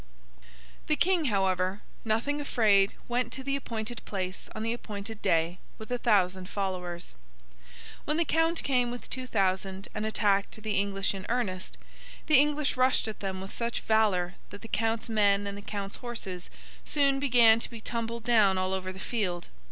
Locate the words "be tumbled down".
17.69-18.57